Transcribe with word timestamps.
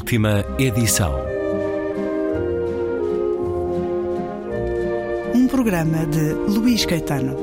Última 0.00 0.42
edição. 0.58 1.14
Um 5.34 5.46
programa 5.46 6.06
de 6.06 6.32
Luís 6.32 6.86
Caetano. 6.86 7.36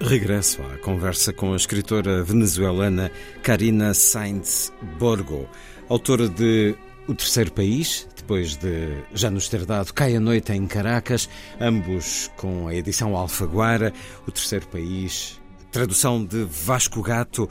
Regresso 0.00 0.62
à 0.62 0.76
conversa 0.78 1.32
com 1.32 1.54
a 1.54 1.56
escritora 1.56 2.22
venezuelana 2.22 3.10
Karina 3.42 3.94
Sainz 3.94 4.70
Borgo, 4.98 5.48
autora 5.88 6.28
de 6.28 6.76
O 7.08 7.14
Terceiro 7.14 7.50
País, 7.52 8.06
depois 8.28 8.56
de 8.58 9.04
já 9.14 9.30
nos 9.30 9.48
ter 9.48 9.64
dado 9.64 9.94
Cai 9.94 10.14
a 10.14 10.20
Noite 10.20 10.52
em 10.52 10.66
Caracas, 10.66 11.30
ambos 11.58 12.30
com 12.36 12.68
a 12.68 12.74
edição 12.74 13.16
Alfaguara, 13.16 13.90
O 14.26 14.30
Terceiro 14.30 14.66
País, 14.68 15.40
tradução 15.72 16.22
de 16.22 16.44
Vasco 16.44 17.00
Gato. 17.00 17.48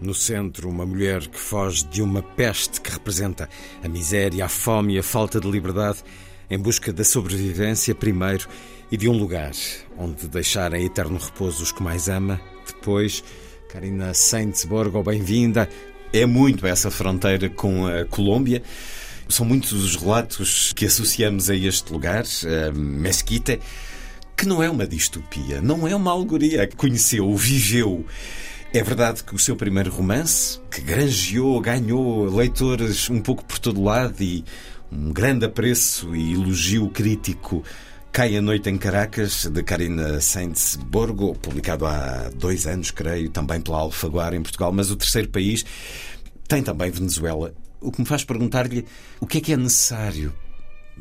No 0.00 0.14
centro, 0.14 0.68
uma 0.68 0.86
mulher 0.86 1.26
que 1.26 1.36
foge 1.36 1.84
de 1.86 2.00
uma 2.00 2.22
peste 2.22 2.80
que 2.80 2.92
representa 2.92 3.48
a 3.82 3.88
miséria, 3.88 4.44
a 4.44 4.48
fome 4.48 4.94
e 4.94 4.98
a 5.00 5.02
falta 5.02 5.40
de 5.40 5.50
liberdade, 5.50 6.04
em 6.48 6.56
busca 6.56 6.92
da 6.92 7.02
sobrevivência 7.02 7.92
primeiro 7.92 8.46
e 8.92 8.96
de 8.96 9.08
um 9.08 9.18
lugar 9.18 9.50
onde 9.98 10.28
deixar 10.28 10.72
em 10.72 10.86
eterno 10.86 11.18
repouso 11.18 11.64
os 11.64 11.72
que 11.72 11.82
mais 11.82 12.08
ama. 12.08 12.40
Depois, 12.64 13.24
Karina 13.68 14.14
Sainz-Borgo, 14.14 15.02
bem-vinda. 15.02 15.68
É 16.12 16.24
muito 16.26 16.64
essa 16.64 16.92
fronteira 16.92 17.50
com 17.50 17.88
a 17.88 18.04
Colômbia. 18.04 18.62
São 19.32 19.46
muitos 19.46 19.72
os 19.72 19.96
relatos 19.96 20.74
que 20.74 20.84
associamos 20.84 21.48
a 21.48 21.56
este 21.56 21.90
lugar, 21.90 22.22
a 22.22 22.70
Mesquite, 22.70 23.60
que 24.36 24.44
não 24.44 24.62
é 24.62 24.68
uma 24.68 24.86
distopia, 24.86 25.62
não 25.62 25.88
é 25.88 25.96
uma 25.96 26.10
alegoria. 26.10 26.68
Conheceu, 26.76 27.34
viveu. 27.34 28.04
É 28.74 28.82
verdade 28.82 29.24
que 29.24 29.34
o 29.34 29.38
seu 29.38 29.56
primeiro 29.56 29.90
romance, 29.90 30.60
que 30.70 30.82
granjeou, 30.82 31.58
ganhou 31.62 32.26
leitores 32.26 33.08
um 33.08 33.22
pouco 33.22 33.42
por 33.42 33.58
todo 33.58 33.82
lado 33.82 34.22
e 34.22 34.44
um 34.92 35.10
grande 35.10 35.46
apreço 35.46 36.14
e 36.14 36.34
elogio 36.34 36.90
crítico, 36.90 37.64
Cai 38.12 38.36
a 38.36 38.42
Noite 38.42 38.68
em 38.68 38.76
Caracas, 38.76 39.46
de 39.46 39.62
Karina 39.62 40.20
Sainz 40.20 40.76
Borgo, 40.76 41.34
publicado 41.36 41.86
há 41.86 42.30
dois 42.34 42.66
anos, 42.66 42.90
creio, 42.90 43.30
também 43.30 43.62
pela 43.62 43.78
Alfaguara 43.78 44.36
em 44.36 44.42
Portugal, 44.42 44.72
mas 44.72 44.90
o 44.90 44.96
terceiro 44.96 45.30
país 45.30 45.64
tem 46.46 46.62
também 46.62 46.90
Venezuela. 46.90 47.54
O 47.82 47.90
que 47.90 48.00
me 48.00 48.06
faz 48.06 48.24
perguntar-lhe 48.24 48.86
o 49.20 49.26
que 49.26 49.38
é 49.38 49.40
que 49.40 49.52
é 49.52 49.56
necessário 49.56 50.32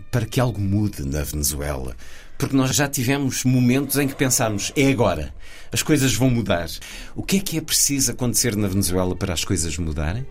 para 0.09 0.25
que 0.25 0.39
algo 0.39 0.59
mude 0.59 1.05
na 1.05 1.23
Venezuela. 1.23 1.95
Porque 2.37 2.55
nós 2.55 2.75
já 2.75 2.87
tivemos 2.87 3.43
momentos 3.43 3.97
em 3.97 4.07
que 4.07 4.15
pensámos, 4.15 4.71
é 4.75 4.89
agora, 4.89 5.33
as 5.71 5.83
coisas 5.83 6.13
vão 6.15 6.29
mudar. 6.29 6.67
O 7.15 7.23
que 7.23 7.37
é 7.37 7.39
que 7.39 7.57
é 7.57 7.61
preciso 7.61 8.11
acontecer 8.11 8.55
na 8.55 8.67
Venezuela 8.67 9.15
para 9.15 9.33
as 9.33 9.43
coisas 9.43 9.77
mudarem? 9.77 10.25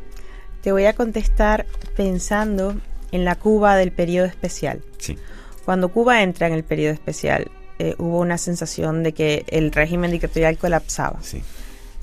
Te 0.62 0.72
voy 0.72 0.86
a 0.86 0.92
contestar 0.92 1.66
pensando 1.96 2.80
en 3.12 3.24
la 3.24 3.36
Cuba 3.36 3.76
del 3.76 3.92
periodo 3.92 4.26
especial. 4.26 4.82
Sim. 4.98 5.16
Cuando 5.64 5.88
Cuba 5.88 6.22
entra 6.22 6.48
en 6.48 6.54
el 6.54 6.64
periodo 6.64 6.94
especial, 6.94 7.50
eh, 7.78 7.94
hubo 7.98 8.18
una 8.18 8.36
sensación 8.36 9.02
de 9.02 9.12
que 9.12 9.44
el 9.48 9.72
régimen 9.72 10.10
dictatorial 10.10 10.58
colapsaba. 10.58 11.22
Sim. 11.22 11.42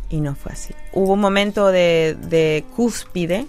Y 0.10 0.22
no 0.22 0.36
fue 0.36 0.54
así. 0.54 0.74
Hubo 0.94 1.14
un 1.14 1.20
momento 1.20 1.68
de, 1.68 2.18
de 2.30 2.64
cúspide, 2.76 3.46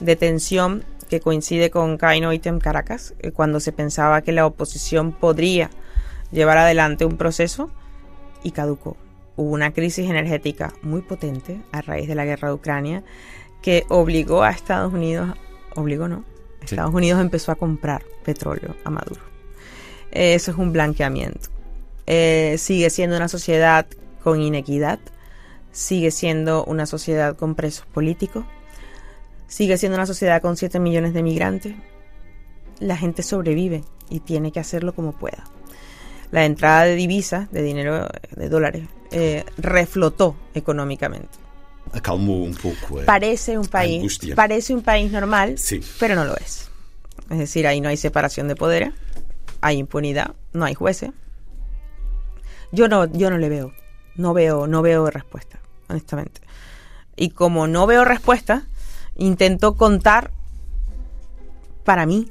de 0.00 0.16
tensión, 0.16 0.84
que 1.08 1.20
coincide 1.20 1.70
con 1.70 1.96
Caino 1.98 2.32
Item 2.32 2.58
Caracas, 2.58 3.14
eh, 3.20 3.30
cuando 3.30 3.60
se 3.60 3.72
pensaba 3.72 4.22
que 4.22 4.32
la 4.32 4.46
oposición 4.46 5.12
podría 5.12 5.70
llevar 6.32 6.58
adelante 6.58 7.04
un 7.04 7.16
proceso 7.16 7.70
y 8.42 8.50
caducó. 8.52 8.96
Hubo 9.36 9.50
una 9.50 9.72
crisis 9.72 10.08
energética 10.08 10.72
muy 10.82 11.02
potente 11.02 11.60
a 11.72 11.82
raíz 11.82 12.08
de 12.08 12.14
la 12.14 12.24
guerra 12.24 12.48
de 12.48 12.54
Ucrania 12.54 13.04
que 13.62 13.84
obligó 13.88 14.42
a 14.42 14.50
Estados 14.50 14.92
Unidos, 14.92 15.36
obligó 15.74 16.08
no, 16.08 16.24
Sí. 16.66 16.76
Estados 16.76 16.94
Unidos 16.94 17.20
empezó 17.20 17.52
a 17.52 17.56
comprar 17.56 18.02
petróleo 18.24 18.74
a 18.84 18.90
Maduro. 18.90 19.20
Eh, 20.12 20.34
Eso 20.34 20.50
es 20.50 20.56
un 20.56 20.72
blanqueamiento. 20.72 21.50
Eh, 22.06 22.56
sigue 22.58 22.90
siendo 22.90 23.16
una 23.16 23.28
sociedad 23.28 23.86
con 24.22 24.40
inequidad, 24.40 24.98
sigue 25.72 26.10
siendo 26.10 26.64
una 26.64 26.86
sociedad 26.86 27.36
con 27.36 27.54
presos 27.54 27.86
políticos, 27.86 28.44
sigue 29.46 29.76
siendo 29.78 29.96
una 29.96 30.06
sociedad 30.06 30.40
con 30.42 30.56
7 30.56 30.78
millones 30.80 31.14
de 31.14 31.22
migrantes. 31.22 31.74
La 32.80 32.96
gente 32.96 33.22
sobrevive 33.22 33.84
y 34.10 34.20
tiene 34.20 34.52
que 34.52 34.60
hacerlo 34.60 34.94
como 34.94 35.12
pueda. 35.12 35.44
La 36.30 36.44
entrada 36.44 36.84
de 36.84 36.96
divisas, 36.96 37.50
de 37.52 37.62
dinero, 37.62 38.08
de 38.34 38.48
dólares, 38.48 38.84
eh, 39.12 39.44
reflotó 39.58 40.36
económicamente. 40.54 41.28
Acalmou 41.92 42.42
um 42.44 42.54
pouco 42.54 43.00
a... 43.00 43.04
Parece 43.04 43.56
un 43.56 43.66
país, 43.66 43.98
angustia. 44.00 44.34
parece 44.34 44.74
un 44.74 44.82
país 44.82 45.12
normal, 45.12 45.58
Sí. 45.58 45.80
pero 46.00 46.16
no 46.16 46.24
lo 46.24 46.36
es. 46.36 46.68
Es 47.30 47.38
decir, 47.38 47.66
ahí 47.68 47.80
no 47.80 47.88
hay 47.88 47.96
separación 47.96 48.48
de 48.48 48.56
poderes, 48.56 48.90
hay 49.60 49.78
impunidad, 49.78 50.34
no 50.52 50.64
hay 50.64 50.74
jueces. 50.74 51.10
Yo 52.72 52.88
no, 52.88 53.06
yo 53.12 53.30
no 53.30 53.38
le 53.38 53.48
veo, 53.48 53.72
no 54.16 54.34
veo, 54.34 54.66
no 54.66 54.82
veo 54.82 55.08
respuesta, 55.08 55.60
honestamente. 55.88 56.40
Y 57.16 57.30
como 57.30 57.68
no 57.68 57.86
veo 57.86 58.04
respuesta, 58.04 58.66
intento 59.16 59.74
contar 59.74 60.30
para 61.84 62.06
mí 62.06 62.30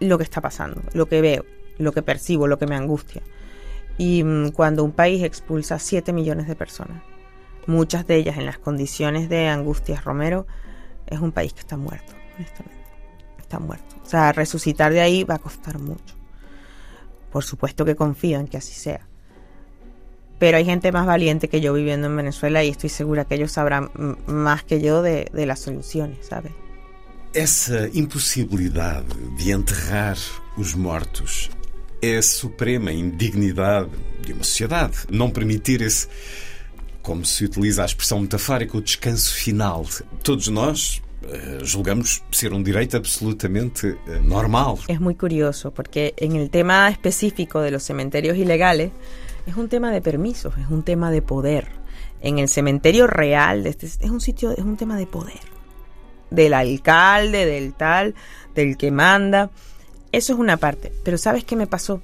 lo 0.00 0.18
que 0.18 0.24
está 0.24 0.40
pasando, 0.40 0.82
lo 0.94 1.06
que 1.06 1.20
veo, 1.20 1.44
lo 1.78 1.92
que 1.92 2.02
percibo, 2.02 2.46
lo 2.46 2.58
que 2.58 2.66
me 2.66 2.76
angustia. 2.76 3.22
Y 3.98 4.24
mm, 4.24 4.50
cuando 4.50 4.84
un 4.84 4.92
país 4.92 5.22
expulsa 5.22 5.76
a 5.76 5.78
7 5.78 6.12
millones 6.12 6.48
de 6.48 6.56
personas, 6.56 7.02
muchas 7.66 8.06
de 8.06 8.16
ellas 8.16 8.36
en 8.38 8.46
las 8.46 8.58
condiciones 8.58 9.28
de 9.28 9.48
Angustias 9.48 10.04
Romero, 10.04 10.46
es 11.06 11.20
un 11.20 11.32
país 11.32 11.52
que 11.52 11.60
está 11.60 11.76
muerto, 11.76 12.12
honestamente. 12.36 12.82
Está 13.38 13.58
muerto. 13.58 13.96
O 14.02 14.06
sea, 14.06 14.32
resucitar 14.32 14.92
de 14.92 15.00
ahí 15.00 15.24
va 15.24 15.34
a 15.34 15.38
costar 15.38 15.78
mucho. 15.78 16.16
Por 17.30 17.44
supuesto 17.44 17.84
que 17.84 17.96
confío 17.96 18.38
en 18.38 18.48
que 18.48 18.56
así 18.56 18.72
sea. 18.72 19.06
Pero 20.42 20.56
hay 20.56 20.64
gente 20.64 20.90
más 20.90 21.06
valiente 21.06 21.46
que 21.46 21.60
yo 21.60 21.72
viviendo 21.72 22.08
en 22.08 22.16
Venezuela 22.16 22.64
y 22.64 22.68
estoy 22.68 22.90
segura 22.90 23.24
que 23.24 23.36
ellos 23.36 23.52
sabrán 23.52 23.92
más 24.26 24.64
que 24.64 24.80
yo 24.80 25.00
de, 25.00 25.30
de 25.32 25.46
las 25.46 25.60
soluciones, 25.60 26.26
¿sabes? 26.26 26.50
Essa 27.32 27.86
impossibilidade 27.92 29.06
de 29.38 29.52
enterrar 29.52 30.16
os 30.58 30.74
mortos 30.74 31.48
é 32.02 32.16
a 32.16 32.22
suprema 32.22 32.90
indignidade 32.90 33.90
de 34.20 34.32
uma 34.32 34.42
sociedade. 34.42 35.06
Não 35.08 35.30
permitir 35.30 35.80
esse, 35.80 36.08
como 37.02 37.24
se 37.24 37.44
utiliza 37.44 37.84
a 37.84 37.86
expressão 37.86 38.18
metafórica, 38.18 38.76
o 38.76 38.82
descanso 38.82 39.32
final. 39.36 39.86
Todos 40.24 40.48
nós 40.48 41.00
eh, 41.22 41.60
julgamos 41.62 42.20
ser 42.32 42.52
um 42.52 42.64
direito 42.64 42.96
absolutamente 42.96 43.96
eh, 44.08 44.18
normal. 44.24 44.80
Es 44.88 45.00
muy 45.00 45.14
curioso 45.14 45.70
porque 45.70 46.14
en 46.16 46.34
el 46.34 46.50
tema 46.50 46.88
específico 46.88 47.60
de 47.60 47.70
los 47.70 47.84
cementerios 47.84 48.36
ilegales 48.36 48.90
es 49.46 49.56
un 49.56 49.68
tema 49.68 49.90
de 49.90 50.00
permisos, 50.00 50.56
es 50.58 50.68
un 50.68 50.82
tema 50.82 51.10
de 51.10 51.22
poder. 51.22 51.68
En 52.20 52.38
el 52.38 52.48
cementerio 52.48 53.06
real 53.06 53.66
este, 53.66 53.86
es 53.86 53.98
un 54.10 54.20
sitio, 54.20 54.50
es 54.52 54.58
un 54.60 54.76
tema 54.76 54.96
de 54.96 55.06
poder. 55.06 55.40
Del 56.30 56.54
alcalde, 56.54 57.44
del 57.46 57.74
tal, 57.74 58.14
del 58.54 58.76
que 58.76 58.90
manda. 58.90 59.50
Eso 60.12 60.32
es 60.34 60.38
una 60.38 60.56
parte. 60.56 60.92
Pero 61.04 61.18
¿sabes 61.18 61.44
qué 61.44 61.56
me 61.56 61.66
pasó? 61.66 62.00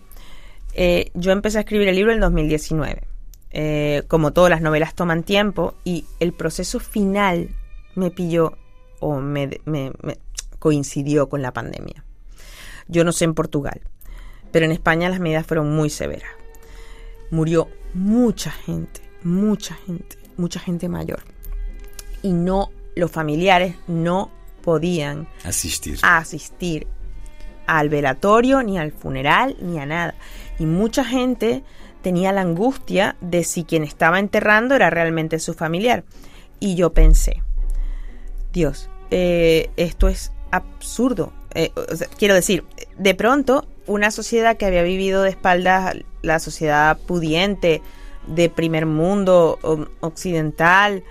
Eh, 0.74 1.10
yo 1.14 1.32
empecé 1.32 1.58
a 1.58 1.60
escribir 1.62 1.88
el 1.88 1.96
libro 1.96 2.12
en 2.12 2.20
2019. 2.20 3.02
Eh, 3.50 4.02
como 4.08 4.32
todas 4.32 4.50
las 4.50 4.60
novelas 4.60 4.94
toman 4.94 5.22
tiempo 5.22 5.74
y 5.84 6.04
el 6.20 6.32
proceso 6.32 6.80
final 6.80 7.48
me 7.94 8.10
pilló 8.10 8.58
o 9.00 9.20
me- 9.20 9.60
me 9.64 9.92
coincidió 10.58 11.28
con 11.28 11.40
la 11.40 11.52
pandemia. 11.52 12.04
Yo 12.88 13.04
no 13.04 13.12
sé 13.12 13.24
en 13.24 13.34
Portugal, 13.34 13.80
pero 14.52 14.66
en 14.66 14.72
España 14.72 15.08
las 15.08 15.20
medidas 15.20 15.46
fueron 15.46 15.74
muy 15.74 15.88
severas. 15.90 16.30
Murió 17.30 17.68
mucha 17.94 18.50
gente, 18.50 19.00
mucha 19.22 19.74
gente, 19.86 20.16
mucha 20.36 20.60
gente 20.60 20.88
mayor. 20.88 21.22
Y 22.22 22.32
no, 22.32 22.70
los 22.96 23.10
familiares 23.10 23.76
no 23.86 24.30
podían 24.62 25.28
Assistir. 25.44 25.98
asistir 26.02 26.86
al 27.66 27.88
velatorio, 27.88 28.62
ni 28.62 28.78
al 28.78 28.92
funeral, 28.92 29.56
ni 29.60 29.78
a 29.78 29.86
nada. 29.86 30.14
Y 30.58 30.66
mucha 30.66 31.04
gente 31.04 31.62
tenía 32.02 32.32
la 32.32 32.40
angustia 32.40 33.16
de 33.20 33.44
si 33.44 33.64
quien 33.64 33.84
estaba 33.84 34.18
enterrando 34.18 34.74
era 34.74 34.90
realmente 34.90 35.38
su 35.38 35.54
familiar. 35.54 36.04
Y 36.60 36.74
yo 36.74 36.92
pensé, 36.92 37.42
Dios, 38.52 38.88
eh, 39.10 39.70
esto 39.76 40.08
es 40.08 40.32
absurdo. 40.50 41.32
Eh, 41.54 41.70
o 41.74 41.96
sea, 41.96 42.08
quiero 42.18 42.34
decir, 42.34 42.64
de 42.96 43.14
pronto, 43.14 43.66
una 43.88 44.10
sociedad 44.10 44.56
que 44.56 44.66
había 44.66 44.82
vivido 44.82 45.22
de 45.22 45.30
espaldas, 45.30 45.96
la 46.22 46.38
sociedad 46.38 46.98
pudiente, 46.98 47.82
de 48.28 48.50
primer 48.50 48.86
mundo, 48.86 49.58
occidental, 50.00 51.02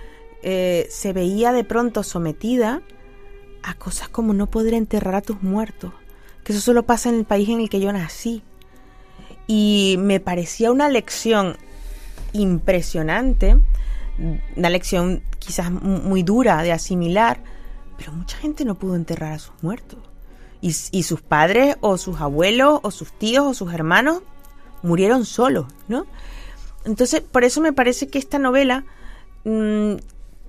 eh, 0.42 0.86
se 0.90 1.12
veía 1.12 1.52
de 1.52 1.64
pronto 1.64 2.02
sometida 2.02 2.80
a 3.62 3.74
cosas 3.74 4.08
como 4.08 4.32
no 4.32 4.46
poder 4.46 4.74
enterrar 4.74 5.16
a 5.16 5.22
tus 5.22 5.42
muertos, 5.42 5.92
que 6.44 6.52
eso 6.52 6.62
solo 6.62 6.84
pasa 6.84 7.08
en 7.08 7.16
el 7.16 7.24
país 7.24 7.48
en 7.48 7.60
el 7.60 7.68
que 7.68 7.80
yo 7.80 7.92
nací. 7.92 8.42
Y 9.46 9.96
me 9.98 10.20
parecía 10.20 10.70
una 10.70 10.88
lección 10.88 11.56
impresionante, 12.32 13.58
una 14.56 14.70
lección 14.70 15.22
quizás 15.38 15.70
muy 15.70 16.22
dura 16.22 16.62
de 16.62 16.72
asimilar, 16.72 17.40
pero 17.96 18.12
mucha 18.12 18.36
gente 18.36 18.64
no 18.64 18.76
pudo 18.76 18.94
enterrar 18.94 19.32
a 19.32 19.38
sus 19.38 19.54
muertos. 19.62 19.98
Y, 20.60 21.02
sus 21.04 21.22
padres 21.22 21.76
o 21.80 21.98
sus 21.98 22.20
abuelos 22.20 22.80
o 22.82 22.90
sus 22.90 23.12
tíos 23.12 23.46
o 23.46 23.54
sus 23.54 23.72
hermanos 23.72 24.22
murieron 24.82 25.24
solos, 25.24 25.66
¿no? 25.86 26.04
Entonces, 26.84 27.20
por 27.20 27.44
eso 27.44 27.60
me 27.60 27.72
parece 27.72 28.08
que 28.08 28.18
esta 28.18 28.38
novela 28.38 28.84
mm, 29.44 29.94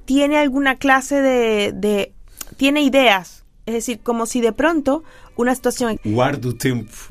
tiene 0.06 0.38
alguna 0.38 0.78
clase 0.78 1.22
de, 1.22 2.14
tiene 2.58 2.82
ideas. 2.82 3.44
Es 3.66 3.74
decir, 3.76 4.00
como 4.00 4.26
si 4.26 4.42
de 4.42 4.52
pronto 4.52 5.04
una 5.36 5.54
situación 5.54 6.00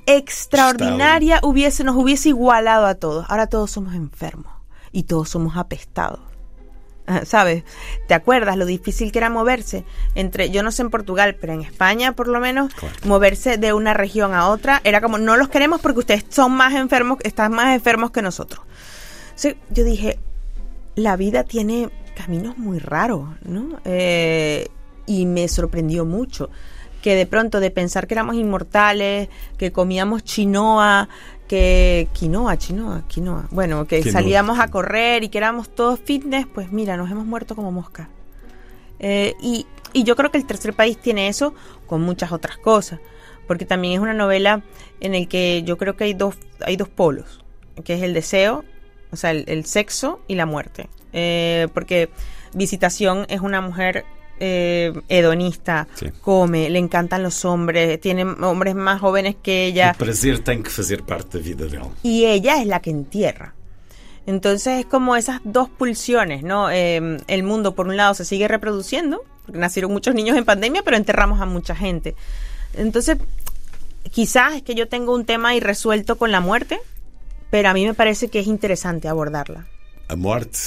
extraordinaria 0.07 1.41
hubiese, 1.45 1.85
nos 1.85 1.95
hubiese 1.95 2.31
igualado 2.31 2.87
a 2.87 2.97
todos. 2.97 3.27
Ahora 3.29 3.47
todos 3.47 3.71
somos 3.71 3.95
enfermos 3.95 4.53
y 4.91 5.05
todos 5.05 5.29
somos 5.29 5.57
apestados. 5.57 6.21
¿Sabes? 7.25 7.65
¿Te 8.07 8.15
acuerdas 8.15 8.57
lo 8.57 8.67
difícil 8.67 9.13
que 9.13 9.19
era 9.19 9.31
moverse 9.31 9.85
entre, 10.15 10.51
yo 10.51 10.63
no 10.63 10.73
sé 10.73 10.83
en 10.83 10.91
Portugal, 10.91 11.37
pero 11.41 11.53
en 11.53 11.63
España 11.63 12.13
por 12.13 12.29
lo 12.29 12.41
menos, 12.41 12.73
moverse 13.05 13.59
de 13.59 13.73
una 13.73 13.95
región 13.95 14.35
a 14.35 14.49
otra 14.49 14.81
era 14.85 15.01
como, 15.01 15.19
no 15.19 15.37
los 15.37 15.49
queremos 15.49 15.81
porque 15.81 16.01
ustedes 16.01 16.25
son 16.29 16.53
más 16.53 16.75
enfermos, 16.75 17.19
están 17.23 17.53
más 17.53 17.75
enfermos 17.75 18.11
que 18.11 18.23
nosotros. 18.23 18.63
yo 19.71 19.85
dije, 19.85 20.19
la 20.95 21.17
vida 21.17 21.45
tiene 21.45 21.91
caminos 22.17 22.59
muy 22.59 22.79
raros, 22.79 23.29
¿no? 23.43 23.81
Eh, 23.85 24.69
y 25.07 25.25
me 25.27 25.49
sorprendió 25.49 26.05
mucho 26.05 26.51
que 27.03 27.15
de 27.15 27.27
pronto 27.27 27.61
de 27.61 27.71
pensar 27.71 28.07
que 28.07 28.15
éramos 28.15 28.37
inmortales, 28.37 29.29
que 29.57 29.73
comíamos 29.73 30.25
chinoa, 30.25 31.09
que 31.47 32.09
quinoa, 32.13 32.57
chinoa, 32.59 33.05
quinoa, 33.09 33.49
bueno, 33.51 33.87
que 33.87 34.03
salíamos 34.11 34.59
a 34.59 34.69
correr 34.69 35.25
y 35.25 35.29
que 35.29 35.39
éramos 35.39 35.69
todos 35.75 36.01
fitness, 36.01 36.47
pues 36.47 36.73
mira, 36.73 36.97
nos 36.97 37.11
hemos 37.11 37.25
muerto 37.25 37.57
como 37.57 37.73
mosca. 37.73 38.09
Eh, 38.99 39.35
y, 39.41 39.67
y 39.93 40.05
yo 40.05 40.17
creo 40.17 40.31
que 40.31 40.39
el 40.39 40.45
tercer 40.45 40.75
país 40.75 40.99
tiene 40.99 41.29
eso 41.29 41.55
con 41.87 42.03
muchas 42.03 42.33
otras 42.33 42.59
cosas, 42.59 43.01
porque 43.47 43.65
también 43.65 43.95
es 43.95 44.01
una 44.01 44.15
novela 44.15 44.63
en 45.01 45.15
el 45.15 45.29
que 45.29 45.63
yo 45.65 45.79
creo 45.79 45.97
que 45.97 46.05
hay 46.05 46.15
dos, 46.15 46.37
hay 46.65 46.77
dos 46.77 46.89
polos, 46.89 47.45
que 47.85 47.95
es 47.95 48.03
el 48.03 48.13
deseo, 48.13 48.65
o 49.11 49.17
sea, 49.17 49.31
el, 49.31 49.65
sexo 49.65 50.21
y 50.29 50.35
la 50.35 50.47
muerte. 50.47 50.91
Eh, 51.13 51.69
porque 51.73 52.11
Visitación 52.55 53.27
es 53.29 53.41
una 53.41 53.61
mujer 53.61 54.05
eh, 54.41 54.93
hedonista, 55.09 55.87
come, 56.21 56.71
le 56.71 56.79
encantan 56.79 57.23
los 57.23 57.45
hombres, 57.45 58.01
tiene 58.01 58.25
hombres 58.25 58.75
más 58.75 59.01
jóvenes 59.01 59.37
que 59.43 59.67
ella. 59.67 59.91
El 59.91 59.97
placer 59.97 60.39
tiene 60.41 60.63
que 60.63 60.69
hacer 60.69 61.03
parte 61.03 61.39
de 61.39 61.45
la 61.45 61.51
vida 61.51 61.67
de 61.67 61.77
él. 61.77 61.83
Y 62.03 62.27
ella 62.27 62.61
es 62.61 62.67
la 62.67 62.81
que 62.81 62.91
entierra. 62.91 63.55
Entonces 64.27 64.81
es 64.81 64.87
como 64.87 65.17
esas 65.17 65.41
dos 65.45 65.71
pulsiones, 65.71 66.43
¿no? 66.43 66.71
Em, 66.71 67.19
el 67.29 67.43
mundo, 67.43 67.75
por 67.75 67.87
un 67.89 67.97
lado, 67.97 68.13
se 68.13 68.25
sigue 68.25 68.47
reproduciendo, 68.47 69.23
porque 69.47 69.59
nacieron 69.59 69.91
muchos 69.91 70.15
niños 70.15 70.37
en 70.37 70.45
pandemia, 70.45 70.83
pero 70.83 70.97
enterramos 70.97 71.41
a 71.41 71.47
mucha 71.47 71.75
gente. 71.75 72.15
Entonces, 72.75 73.17
quizás 74.11 74.55
es 74.57 74.63
que 74.63 74.75
yo 74.75 74.87
tengo 74.87 75.15
un 75.15 75.25
tema 75.25 75.55
irresuelto 75.55 76.19
con 76.19 76.31
la 76.31 76.41
muerte, 76.41 76.79
pero 77.51 77.71
a 77.71 77.73
mí 77.73 77.87
me 77.87 77.95
parece 77.95 78.29
que 78.29 78.41
es 78.41 78.47
interesante 78.47 79.09
abordarla. 79.09 79.67
A 80.09 80.17
muerte 80.17 80.59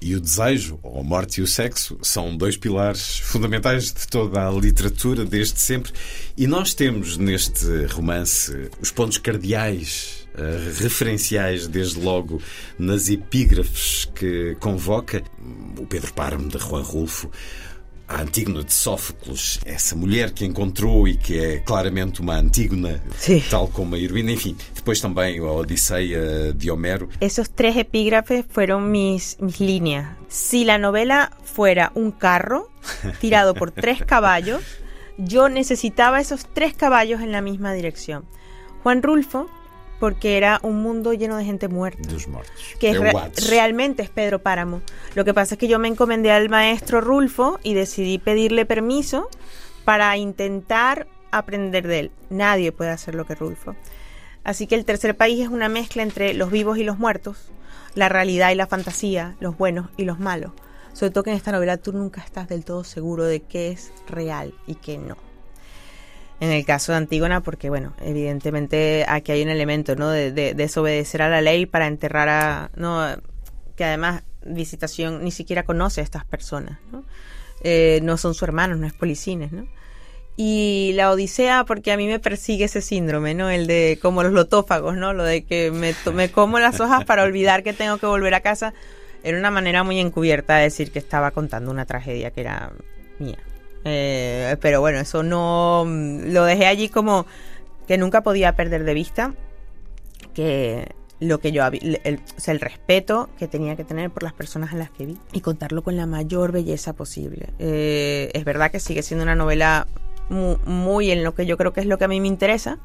e 0.00 0.14
o 0.14 0.20
desejo, 0.20 0.78
ou 0.82 1.00
a 1.00 1.02
morte 1.02 1.40
e 1.40 1.42
o 1.42 1.46
sexo, 1.46 1.98
são 2.02 2.36
dois 2.36 2.56
pilares 2.56 3.18
fundamentais 3.18 3.92
de 3.92 4.06
toda 4.06 4.46
a 4.46 4.50
literatura 4.50 5.24
desde 5.24 5.60
sempre. 5.60 5.92
E 6.36 6.46
nós 6.46 6.74
temos 6.74 7.16
neste 7.16 7.84
romance 7.86 8.70
os 8.80 8.90
pontos 8.90 9.18
cardeais, 9.18 10.28
uh, 10.34 10.80
referenciais, 10.80 11.66
desde 11.66 12.00
logo 12.00 12.40
nas 12.78 13.08
epígrafes 13.08 14.04
que 14.14 14.56
convoca 14.60 15.22
o 15.78 15.86
Pedro 15.86 16.12
Parmo 16.14 16.48
de 16.48 16.58
Juan 16.58 16.82
Rulfo 16.82 17.30
a 18.08 18.22
Antígona 18.22 18.62
de 18.62 18.72
Sófocles, 18.72 19.60
essa 19.64 19.94
mulher 19.94 20.32
que 20.32 20.44
encontrou 20.44 21.06
e 21.06 21.16
que 21.16 21.38
é 21.38 21.58
claramente 21.58 22.20
uma 22.20 22.36
Antígona, 22.36 23.02
sí. 23.16 23.44
tal 23.50 23.68
como 23.68 23.94
a 23.94 23.98
heroína, 23.98 24.32
enfim. 24.32 24.56
Depois 24.74 25.00
também 25.00 25.38
a 25.38 25.44
Odisseia 25.44 26.52
de 26.54 26.70
Homero. 26.70 27.08
Esos 27.20 27.50
tres 27.50 27.76
epígrafes 27.76 28.44
fueron 28.48 28.90
mis, 28.90 29.36
mis 29.40 29.60
líneas. 29.60 30.06
Si 30.28 30.64
la 30.64 30.78
novela 30.78 31.30
fuera 31.44 31.92
un 31.94 32.10
carro 32.10 32.70
tirado 33.20 33.54
por 33.54 33.70
tres 33.70 34.02
caballos, 34.06 34.62
yo 35.18 35.48
necesitaba 35.48 36.20
esos 36.20 36.46
tres 36.52 36.74
caballos 36.74 37.20
en 37.20 37.32
la 37.32 37.42
misma 37.42 37.74
dirección. 37.74 38.24
Juan 38.82 39.02
Rulfo 39.02 39.50
porque 39.98 40.36
era 40.36 40.60
un 40.62 40.82
mundo 40.82 41.12
lleno 41.12 41.36
de 41.36 41.44
gente 41.44 41.68
muerta. 41.68 42.08
Que 42.78 42.94
realmente 43.48 44.02
es 44.02 44.10
Pedro 44.10 44.40
Páramo. 44.40 44.82
Lo 45.14 45.24
que 45.24 45.34
pasa 45.34 45.54
es 45.54 45.58
que 45.58 45.68
yo 45.68 45.78
me 45.78 45.88
encomendé 45.88 46.30
al 46.30 46.48
maestro 46.48 47.00
Rulfo 47.00 47.58
y 47.62 47.74
decidí 47.74 48.18
pedirle 48.18 48.66
permiso 48.66 49.28
para 49.84 50.16
intentar 50.16 51.06
aprender 51.30 51.86
de 51.86 51.98
él. 52.00 52.10
Nadie 52.30 52.72
puede 52.72 52.90
hacer 52.90 53.14
lo 53.14 53.26
que 53.26 53.34
Rulfo. 53.34 53.74
Así 54.44 54.66
que 54.66 54.76
el 54.76 54.84
tercer 54.84 55.16
país 55.16 55.40
es 55.40 55.48
una 55.48 55.68
mezcla 55.68 56.02
entre 56.02 56.32
los 56.34 56.50
vivos 56.50 56.78
y 56.78 56.84
los 56.84 56.98
muertos, 56.98 57.50
la 57.94 58.08
realidad 58.08 58.50
y 58.50 58.54
la 58.54 58.66
fantasía, 58.66 59.36
los 59.40 59.58
buenos 59.58 59.90
y 59.96 60.04
los 60.04 60.18
malos. 60.18 60.52
Sobre 60.92 61.10
todo 61.10 61.24
que 61.24 61.30
en 61.30 61.36
esta 61.36 61.52
novela 61.52 61.76
tú 61.76 61.92
nunca 61.92 62.22
estás 62.22 62.48
del 62.48 62.64
todo 62.64 62.82
seguro 62.84 63.24
de 63.24 63.40
qué 63.40 63.70
es 63.70 63.92
real 64.08 64.54
y 64.66 64.76
qué 64.76 64.98
no 64.98 65.27
en 66.40 66.50
el 66.50 66.64
caso 66.64 66.92
de 66.92 66.98
Antígona, 66.98 67.42
porque 67.42 67.68
bueno, 67.68 67.94
evidentemente 68.00 69.04
aquí 69.08 69.32
hay 69.32 69.42
un 69.42 69.48
elemento, 69.48 69.96
¿no? 69.96 70.10
De, 70.10 70.32
desobedecer 70.32 71.22
a 71.22 71.28
la 71.28 71.40
ley 71.40 71.66
para 71.66 71.86
enterrar 71.86 72.28
a, 72.28 72.70
no, 72.76 73.04
que 73.76 73.84
además 73.84 74.22
Visitación 74.44 75.24
ni 75.24 75.32
siquiera 75.32 75.64
conoce 75.64 76.00
a 76.00 76.04
estas 76.04 76.24
personas, 76.24 76.78
¿no? 76.92 77.04
Eh, 77.62 77.98
no 78.02 78.16
son 78.16 78.34
sus 78.34 78.44
hermanos, 78.44 78.78
no 78.78 78.86
es 78.86 78.92
policines, 78.92 79.52
¿no? 79.52 79.66
Y 80.36 80.92
la 80.94 81.10
Odisea, 81.10 81.64
porque 81.64 81.90
a 81.90 81.96
mí 81.96 82.06
me 82.06 82.20
persigue 82.20 82.66
ese 82.66 82.80
síndrome, 82.80 83.34
¿no? 83.34 83.50
El 83.50 83.66
de 83.66 83.98
como 84.00 84.22
los 84.22 84.32
lotófagos, 84.32 84.96
¿no? 84.96 85.12
Lo 85.12 85.24
de 85.24 85.44
que 85.44 85.72
me, 85.72 85.92
me 86.12 86.30
como 86.30 86.60
las 86.60 86.78
hojas 86.78 87.04
para 87.04 87.24
olvidar 87.24 87.64
que 87.64 87.72
tengo 87.72 87.98
que 87.98 88.06
volver 88.06 88.34
a 88.34 88.40
casa. 88.40 88.72
Era 89.24 89.36
una 89.36 89.50
manera 89.50 89.82
muy 89.82 89.98
encubierta 89.98 90.56
de 90.56 90.62
decir 90.62 90.92
que 90.92 91.00
estaba 91.00 91.32
contando 91.32 91.72
una 91.72 91.84
tragedia 91.86 92.30
que 92.30 92.42
era 92.42 92.70
mía. 93.18 93.38
Eh, 93.84 94.56
pero 94.60 94.80
bueno, 94.80 94.98
eso 94.98 95.22
no 95.22 95.84
mm, 95.86 96.32
lo 96.32 96.44
dejé 96.44 96.66
allí 96.66 96.88
como 96.88 97.26
que 97.86 97.98
nunca 97.98 98.22
podía 98.22 98.54
perder 98.54 98.84
de 98.84 98.94
vista 98.94 99.34
que 100.34 100.94
lo 101.20 101.40
que 101.40 101.52
yo 101.52 101.66
el, 101.66 102.00
el 102.04 102.60
respeto 102.60 103.28
que 103.38 103.48
tenía 103.48 103.76
que 103.76 103.84
tener 103.84 104.10
por 104.10 104.22
las 104.22 104.32
personas 104.32 104.72
a 104.72 104.76
las 104.76 104.90
que 104.90 105.06
vi 105.06 105.18
y 105.32 105.40
contarlo 105.40 105.82
con 105.82 105.96
la 105.96 106.06
mayor 106.06 106.52
belleza 106.52 106.92
posible. 106.92 107.50
Eh, 107.58 108.30
es 108.34 108.44
verdad 108.44 108.70
que 108.70 108.80
sigue 108.80 109.02
siendo 109.02 109.24
una 109.24 109.34
novela 109.34 109.86
muy, 110.30 111.10
en 111.10 111.24
lo 111.24 111.34
que 111.34 111.46
yo 111.46 111.56
creo 111.56 111.72
que 111.72 111.80
es 111.80 111.86
lo 111.86 111.98
que 111.98 112.04
a 112.04 112.08
mí 112.08 112.20
me 112.20 112.28
interesa. 112.28 112.78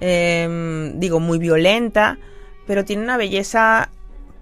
Em, 0.00 0.98
digo, 0.98 1.20
muy 1.20 1.38
violenta, 1.38 2.18
pero 2.66 2.84
tiene 2.84 3.02
una 3.02 3.18
belleza 3.18 3.90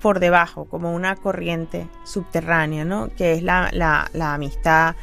por 0.00 0.20
debajo, 0.20 0.66
como 0.66 0.94
una 0.94 1.16
corriente 1.16 1.88
subterránea, 2.04 2.84
¿no? 2.84 3.08
Que 3.16 3.32
es 3.32 3.42
la, 3.42 3.70
la, 3.72 4.08
la 4.12 4.34
amistad 4.34 4.94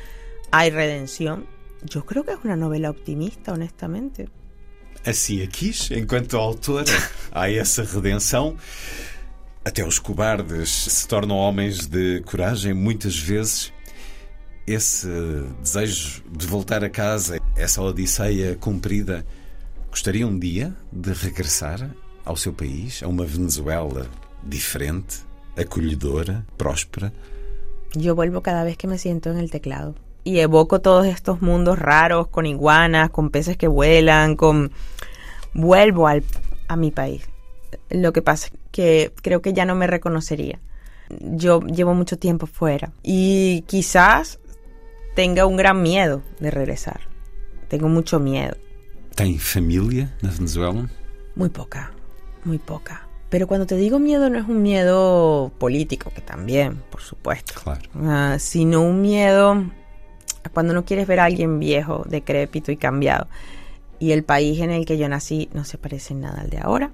hay 0.52 0.70
redención. 0.70 1.46
Yo 1.84 2.06
creo 2.06 2.24
que 2.24 2.32
es 2.32 2.40
una 2.44 2.56
novela 2.56 2.90
optimista, 2.90 3.54
honestamente. 3.54 4.30
Assim 5.06 5.44
a 5.44 5.48
quis, 5.48 5.92
enquanto 5.92 6.38
autora, 6.38 6.92
há 7.32 7.52
essa 7.52 7.84
redenção. 7.84 8.58
Até 9.64 9.86
os 9.86 10.00
cobardes 10.00 10.70
se 10.70 11.08
tornam 11.08 11.38
homens 11.38 11.88
de 11.88 12.22
coragem, 12.22 12.74
muitas 12.74 13.18
vezes. 13.18 13.72
Esse 14.66 15.08
desejo 15.62 16.24
de 16.32 16.48
voltar 16.48 16.84
a 16.84 16.90
casa, 16.90 17.40
essa 17.56 17.84
odisseia 17.84 18.56
cumprida, 18.56 19.24
gostaria 19.92 20.26
um 20.26 20.40
dia 20.40 20.76
de 20.92 21.14
regressar 21.14 21.96
ao 22.24 22.36
seu 22.36 22.52
país, 22.52 23.04
a 23.04 23.08
uma 23.08 23.26
Venezuela 23.26 24.10
diferente, 24.44 25.20
acolhedora, 25.56 26.44
próspera? 26.58 27.14
Eu 27.96 28.16
vuelvo 28.16 28.42
cada 28.42 28.64
vez 28.64 28.76
que 28.76 28.88
me 28.88 28.98
siento 28.98 29.30
en 29.30 29.38
el 29.38 29.50
teclado. 29.50 29.96
Y 30.26 30.40
evoco 30.40 30.82
todos 30.82 31.06
estos 31.06 31.42
mundos 31.42 31.80
raros 31.80 32.28
con 32.28 32.48
iguanas, 32.48 33.12
con 33.12 33.30
peces 33.30 33.56
que 33.56 33.70
vuelan, 33.70 34.36
con... 34.36 34.72
Vuelvo 35.54 36.08
al, 36.08 36.24
a 36.68 36.76
mi 36.76 36.92
país. 36.92 37.30
Lo 37.90 38.12
que 38.12 38.22
pasa 38.22 38.48
es 38.48 38.54
que 38.72 39.14
creo 39.22 39.42
que 39.42 39.54
ya 39.54 39.64
no 39.66 39.76
me 39.76 39.88
reconocería. 39.88 40.60
Yo 41.10 41.62
llevo 41.62 41.94
mucho 41.94 42.18
tiempo 42.18 42.48
fuera 42.48 42.92
y 43.04 43.64
quizás 43.68 44.40
tenga 45.16 45.46
un 45.46 45.56
gran 45.56 45.82
miedo 45.82 46.24
de 46.40 46.52
regresar. 46.52 47.02
Tengo 47.70 47.88
mucho 47.88 48.20
miedo. 48.20 48.58
¿Tem 49.14 49.38
familia 49.38 50.12
en 50.24 50.30
Venezuela? 50.36 50.90
Muy 51.36 51.50
poca, 51.50 51.92
muy 52.44 52.58
poca. 52.58 53.08
Pero 53.30 53.48
cuando 53.48 53.66
te 53.66 53.76
digo 53.76 54.00
miedo 54.00 54.30
no 54.30 54.40
es 54.40 54.48
un 54.48 54.62
miedo 54.62 55.52
político, 55.58 56.12
que 56.14 56.22
también, 56.22 56.82
por 56.90 57.02
supuesto, 57.02 57.54
claro. 57.64 57.82
Ah, 57.96 58.38
sino 58.40 58.82
un 58.82 59.02
miedo 59.02 59.64
cuando 60.50 60.74
no 60.74 60.86
quieres 60.86 61.08
ver 61.08 61.20
a 61.20 61.26
alguien 61.26 61.60
viejo, 61.60 62.04
decrépito 62.08 62.72
y 62.72 62.78
cambiado. 62.78 63.28
Y 64.00 64.12
el 64.12 64.24
país 64.24 64.60
en 64.62 64.72
el 64.72 64.86
que 64.86 64.98
yo 64.98 65.08
nací 65.08 65.50
no 65.54 65.64
se 65.64 65.78
parece 65.78 66.14
en 66.14 66.22
nada 66.22 66.42
al 66.42 66.50
de 66.50 66.60
ahora. 66.60 66.92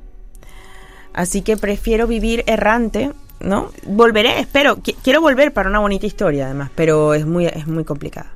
Así 1.14 1.42
que 1.42 1.58
prefiero 1.58 2.08
vivir 2.08 2.44
errante, 2.48 3.12
¿no? 3.40 3.72
Volveré, 3.86 4.40
espero, 4.40 4.80
quiero 5.04 5.22
volver 5.22 5.52
para 5.52 5.70
una 5.70 5.80
bonita 5.80 6.06
historia 6.06 6.46
además, 6.46 6.70
pero 6.76 7.14
es 7.14 7.26
muy, 7.26 7.48
es 7.48 7.68
muy 7.68 7.84
complicada. 7.84 8.34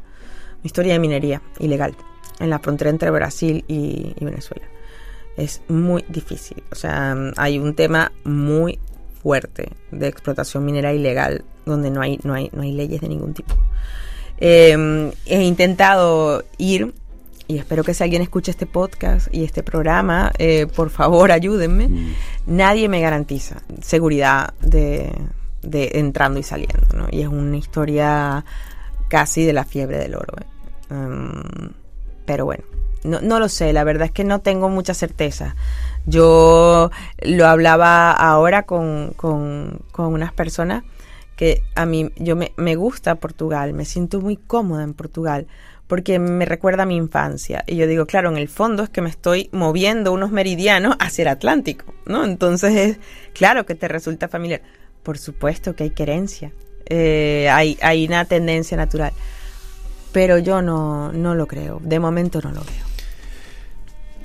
Una 0.60 0.66
historia 0.66 0.94
de 0.94 1.00
minería 1.00 1.42
ilegal 1.60 1.96
en 2.40 2.50
la 2.50 2.60
frontera 2.60 2.90
entre 2.90 3.12
Brasil 3.12 3.64
y, 3.68 4.14
y 4.20 4.26
Venezuela. 4.26 4.66
Es 5.38 5.62
muy 5.68 6.04
difícil. 6.10 6.64
O 6.72 6.76
sea, 6.76 7.16
hay 7.38 7.60
un 7.60 7.76
tema 7.76 8.12
muy 8.24 8.80
fuerte 9.22 9.72
de 9.92 10.08
explotación 10.08 10.64
minera 10.64 10.94
ilegal 10.94 11.44
donde 11.66 11.90
no 11.90 12.02
hay, 12.02 12.20
no 12.24 12.36
hay, 12.36 12.50
no 12.54 12.62
hay 12.62 12.72
leyes 12.72 13.02
de 13.02 13.10
ningún 13.10 13.34
tipo. 13.34 13.56
Eh, 14.38 15.12
he 15.26 15.44
intentado 15.44 16.44
ir 16.58 16.94
y 17.48 17.60
espero 17.60 17.84
que 17.84 17.94
si 17.94 18.04
alguien 18.04 18.22
escucha 18.22 18.52
este 18.52 18.66
podcast 18.66 19.28
y 19.34 19.44
este 19.44 19.62
programa, 19.62 20.32
eh, 20.40 20.66
por 20.66 20.90
favor 20.90 21.32
ayúdenme. 21.32 21.88
Mm. 21.88 22.14
Nadie 22.48 22.90
me 22.90 23.02
garantiza 23.02 23.62
seguridad 23.82 24.54
de, 24.62 25.12
de, 25.62 25.92
entrando 25.96 26.40
y 26.40 26.44
saliendo, 26.44 26.88
¿no? 26.96 27.08
Y 27.12 27.22
es 27.22 27.28
una 27.28 27.58
historia 27.58 28.44
casi 29.10 29.46
de 29.46 29.54
la 29.54 29.64
fiebre 29.64 30.00
del 30.00 30.16
oro. 30.16 30.34
¿eh? 30.40 30.94
Um, 30.94 31.72
pero 32.26 32.46
bueno, 32.46 32.64
no, 33.04 33.22
no, 33.22 33.40
lo 33.40 33.48
sé, 33.48 33.74
la 33.74 33.84
verdad 33.84 34.06
es 34.06 34.12
que 34.12 34.24
no 34.24 34.40
tengo 34.40 34.70
mucha 34.70 34.96
certeza. 34.96 35.56
Yo 36.08 36.90
lo 37.22 37.48
hablaba 37.48 38.12
ahora 38.12 38.64
con, 38.64 39.14
con, 39.16 39.82
con 39.92 40.14
unas 40.14 40.34
personas 40.34 40.84
que 41.36 41.64
a 41.76 41.86
mí, 41.86 42.12
yo 42.18 42.36
me, 42.36 42.54
me 42.58 42.76
gusta 42.76 43.16
Portugal, 43.16 43.74
me 43.74 43.86
siento 43.86 44.22
muy 44.22 44.38
cómoda 44.38 44.84
en 44.84 44.94
Portugal 44.94 45.48
porque 45.88 46.18
me 46.18 46.46
recuerda 46.46 46.84
a 46.84 46.86
mi 46.86 46.96
infancia. 46.96 47.64
Y 47.68 47.76
yo 47.76 47.88
digo, 47.88 48.06
claro, 48.06 48.30
en 48.30 48.38
el 48.38 48.48
fondo 48.48 48.84
es 48.84 48.90
que 48.90 49.02
me 49.02 49.10
estoy 49.10 49.50
moviendo 49.52 50.12
unos 50.12 50.32
meridianos 50.32 50.96
hacia 51.00 51.24
el 51.24 51.28
Atlántico, 51.30 51.94
¿no? 52.06 52.26
Entonces 52.26 52.74
es 52.76 52.98
claro 53.34 53.66
que 53.66 53.76
te 53.76 53.88
resulta 53.88 54.28
familiar. 54.28 54.62
Por 55.04 55.18
supuesto 55.18 55.76
que 55.76 55.84
hay 55.84 55.90
querencia, 55.92 56.52
eh, 56.88 57.48
hay, 57.52 57.78
hay 57.82 58.08
una 58.08 58.26
tendencia 58.26 58.76
natural, 58.76 59.14
pero 60.12 60.40
yo 60.40 60.62
no, 60.64 61.12
no 61.12 61.36
lo 61.36 61.46
creo, 61.46 61.80
de 61.84 62.00
momento 62.00 62.42
no 62.42 62.52
lo 62.52 62.62
veo. 62.62 62.95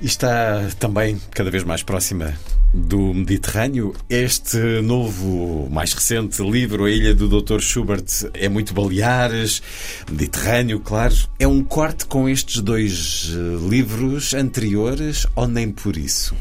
Está 0.01 0.67
também 0.79 1.21
cada 1.31 1.51
vez 1.51 1.63
mais 1.63 1.83
próxima 1.83 2.33
do 2.73 3.13
Mediterrâneo. 3.13 3.93
Este 4.09 4.57
novo, 4.81 5.69
mais 5.69 5.93
recente 5.93 6.41
livro, 6.41 6.85
A 6.85 6.89
Ilha 6.89 7.13
do 7.13 7.27
Dr. 7.27 7.59
Schubert, 7.59 8.05
é 8.33 8.49
muito 8.49 8.73
Baleares, 8.73 9.61
Mediterrâneo, 10.09 10.79
claro. 10.79 11.13
É 11.37 11.47
um 11.47 11.63
corte 11.63 12.05
com 12.05 12.27
estes 12.27 12.61
dois 12.61 13.31
eh, 13.31 13.69
livros 13.69 14.33
anteriores 14.33 15.27
ou 15.35 15.47
nem 15.47 15.71
por 15.71 15.95
isso? 15.97 16.35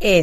É 0.00 0.22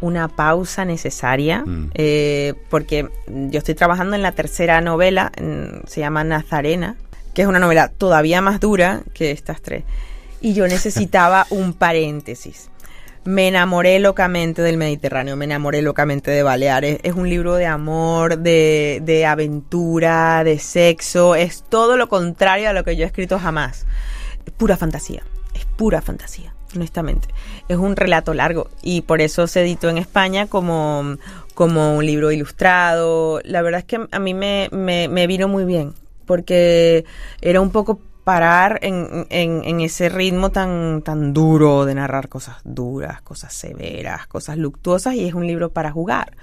una 0.00 0.28
pausa 0.28 0.84
necesaria 0.84 1.64
mm. 1.64 1.90
eh, 1.94 2.54
porque 2.68 3.08
yo 3.50 3.58
estoy 3.58 3.74
trabajando 3.74 4.14
en 4.14 4.22
la 4.22 4.32
tercera 4.32 4.80
novela, 4.80 5.32
se 5.86 6.00
llama 6.00 6.24
Nazarena, 6.24 6.96
que 7.34 7.42
es 7.42 7.48
una 7.48 7.58
novela 7.58 7.88
todavía 7.88 8.40
más 8.40 8.60
dura 8.60 9.02
que 9.14 9.30
estas 9.30 9.60
tres. 9.62 9.84
Y 10.42 10.54
yo 10.54 10.66
necesitaba 10.68 11.46
un 11.50 11.72
paréntesis 11.72 12.68
me 13.24 13.48
enamoré 13.48 14.00
locamente 14.00 14.62
del 14.62 14.76
Mediterráneo, 14.76 15.36
me 15.36 15.44
enamoré 15.44 15.82
locamente 15.82 16.30
de 16.30 16.42
Baleares. 16.42 16.98
Es 17.02 17.14
un 17.14 17.28
libro 17.28 17.54
de 17.54 17.66
amor, 17.66 18.38
de, 18.38 19.00
de 19.04 19.26
aventura, 19.26 20.42
de 20.44 20.58
sexo. 20.58 21.34
Es 21.34 21.64
todo 21.68 21.96
lo 21.96 22.08
contrario 22.08 22.68
a 22.68 22.72
lo 22.72 22.84
que 22.84 22.96
yo 22.96 23.04
he 23.04 23.06
escrito 23.06 23.38
jamás. 23.38 23.86
Pura 24.56 24.76
fantasía, 24.76 25.22
es 25.54 25.64
pura 25.64 26.02
fantasía, 26.02 26.54
honestamente. 26.74 27.28
Es 27.68 27.76
un 27.76 27.94
relato 27.94 28.34
largo 28.34 28.68
y 28.82 29.02
por 29.02 29.20
eso 29.20 29.46
se 29.46 29.62
editó 29.62 29.88
en 29.88 29.98
España 29.98 30.48
como, 30.48 31.16
como 31.54 31.96
un 31.96 32.04
libro 32.04 32.32
ilustrado. 32.32 33.40
La 33.44 33.62
verdad 33.62 33.80
es 33.80 33.86
que 33.86 34.00
a 34.10 34.18
mí 34.18 34.34
me, 34.34 34.68
me, 34.72 35.06
me 35.06 35.26
vino 35.28 35.46
muy 35.46 35.64
bien 35.64 35.94
porque 36.26 37.04
era 37.40 37.60
un 37.60 37.70
poco 37.70 38.00
parar 38.24 38.78
en, 38.82 39.26
en, 39.30 39.80
ese 39.80 40.08
ritmo 40.08 40.50
tan, 40.50 41.02
tan 41.02 41.32
duro 41.32 41.84
de 41.84 41.94
narrar 41.94 42.28
cosas 42.28 42.56
duras, 42.64 43.20
cosas 43.22 43.52
severas, 43.52 44.26
cosas 44.26 44.58
luctuosas 44.58 45.14
y 45.14 45.26
es 45.26 45.34
un 45.34 45.46
libro 45.46 45.70
para 45.70 45.90
jugar. 45.90 46.36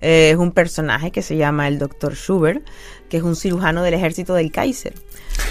Eh, 0.00 0.30
es 0.30 0.36
un 0.36 0.52
personaje 0.52 1.10
que 1.10 1.22
se 1.22 1.36
llama 1.36 1.68
el 1.68 1.78
Dr. 1.78 2.14
Schubert, 2.14 2.66
que 3.08 3.18
es 3.18 3.22
un 3.22 3.36
cirujano 3.36 3.82
del 3.82 3.94
ejército 3.94 4.34
del 4.34 4.50
Kaiser, 4.50 4.94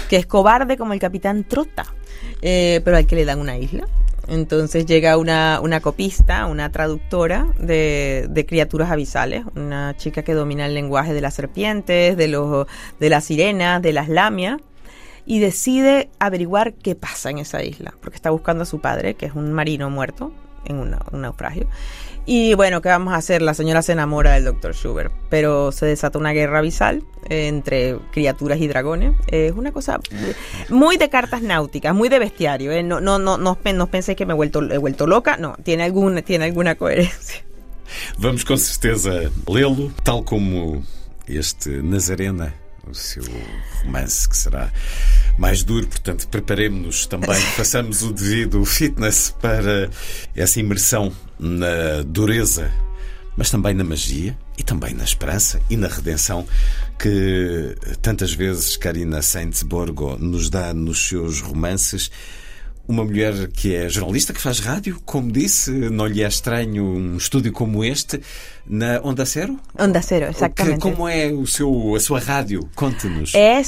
que 0.08 0.16
es 0.16 0.26
cobarde 0.26 0.76
como 0.76 0.92
el 0.92 0.98
capitán 0.98 1.44
Trota, 1.44 1.86
eh, 2.42 2.80
pero 2.84 2.96
al 2.96 3.06
que 3.06 3.16
le 3.16 3.24
dan 3.24 3.38
una 3.38 3.56
isla. 3.56 3.86
Entonces 4.28 4.86
llega 4.86 5.16
una, 5.16 5.60
una 5.60 5.80
copista, 5.80 6.46
una 6.46 6.70
traductora 6.70 7.48
de, 7.58 8.26
de, 8.30 8.46
criaturas 8.46 8.90
abisales, 8.90 9.44
una 9.56 9.96
chica 9.96 10.22
que 10.22 10.34
domina 10.34 10.66
el 10.66 10.74
lenguaje 10.74 11.14
de 11.14 11.20
las 11.20 11.34
serpientes, 11.34 12.16
de, 12.16 12.28
los, 12.28 12.66
de 13.00 13.10
las 13.10 13.24
sirenas, 13.24 13.82
de 13.82 13.92
las 13.92 14.08
lamias, 14.08 14.58
y 15.30 15.38
decide 15.38 16.10
averiguar 16.18 16.74
qué 16.74 16.96
pasa 16.96 17.30
en 17.30 17.38
esa 17.38 17.62
isla, 17.62 17.94
porque 18.00 18.16
está 18.16 18.30
buscando 18.30 18.64
a 18.64 18.66
su 18.66 18.80
padre, 18.80 19.14
que 19.14 19.26
es 19.26 19.34
un 19.36 19.52
marino 19.52 19.88
muerto 19.88 20.32
en 20.64 20.76
un 20.76 21.20
naufragio. 21.22 21.68
Y 22.26 22.54
bueno, 22.54 22.82
¿qué 22.82 22.88
vamos 22.88 23.14
a 23.14 23.18
hacer? 23.18 23.40
La 23.40 23.54
señora 23.54 23.80
se 23.82 23.92
enamora 23.92 24.32
del 24.32 24.46
doctor 24.46 24.74
Schubert, 24.74 25.12
pero 25.28 25.70
se 25.70 25.86
desata 25.86 26.18
una 26.18 26.32
guerra 26.32 26.58
abisal 26.58 27.04
entre 27.28 27.96
criaturas 28.10 28.58
y 28.58 28.66
dragones. 28.66 29.12
es 29.28 29.52
una 29.52 29.70
cosa 29.70 30.00
muy 30.68 30.96
de 30.96 31.08
cartas 31.08 31.42
náuticas, 31.42 31.94
muy 31.94 32.08
de 32.08 32.18
bestiario. 32.18 32.72
¿eh? 32.72 32.82
No, 32.82 33.00
no, 33.00 33.20
no, 33.20 33.38
no, 33.38 33.56
penséis 33.86 34.16
que 34.16 34.26
me 34.26 34.32
he 34.32 34.36
vuelto, 34.36 34.68
he 34.68 34.78
vuelto 34.78 35.06
loca. 35.06 35.36
No, 35.36 35.54
tiene 35.62 35.84
alguna, 35.84 36.22
tiene 36.22 36.46
alguna 36.46 36.74
coherencia. 36.74 37.44
Vamos 38.18 38.44
com 38.44 38.56
certeza 38.56 39.30
lê-lo, 39.46 39.92
tal 40.02 40.24
como 40.24 40.82
este 41.28 41.82
Nazarena 41.84 42.52
o 42.84 43.84
romance, 43.84 44.28
que 44.28 44.34
será 44.34 44.72
mais 45.40 45.62
duro, 45.64 45.86
portanto, 45.86 46.28
preparemos-nos 46.28 47.06
também, 47.06 47.40
façamos 47.56 48.02
o 48.02 48.12
devido 48.12 48.62
fitness 48.62 49.34
para 49.40 49.88
essa 50.36 50.60
imersão 50.60 51.10
na 51.38 52.02
dureza, 52.04 52.70
mas 53.38 53.50
também 53.50 53.72
na 53.72 53.82
magia 53.82 54.36
e 54.58 54.62
também 54.62 54.92
na 54.92 55.02
esperança 55.02 55.58
e 55.70 55.78
na 55.78 55.88
redenção 55.88 56.46
que 56.98 57.74
tantas 58.02 58.34
vezes 58.34 58.76
Karina 58.76 59.22
Sainz-Borgo 59.22 60.18
nos 60.18 60.50
dá 60.50 60.74
nos 60.74 61.08
seus 61.08 61.40
romances 61.40 62.10
uma 62.86 63.02
mulher 63.02 63.48
que 63.48 63.74
é 63.74 63.88
jornalista, 63.88 64.34
que 64.34 64.40
faz 64.40 64.58
rádio, 64.58 65.00
como 65.06 65.32
disse, 65.32 65.70
não 65.70 66.06
lhe 66.06 66.22
é 66.22 66.28
estranho 66.28 66.84
um 66.84 67.16
estúdio 67.16 67.52
como 67.52 67.82
este, 67.82 68.20
na 68.66 69.00
Onda 69.02 69.24
Cero? 69.24 69.58
Onda 69.78 70.02
Cero, 70.02 70.26
exactamente. 70.26 70.74
Que, 70.74 70.80
como 70.80 71.08
é 71.08 71.28
o 71.28 71.46
seu, 71.46 71.94
a 71.94 72.00
sua 72.00 72.18
rádio? 72.18 72.68
Conte-nos. 72.74 73.32
É 73.34 73.62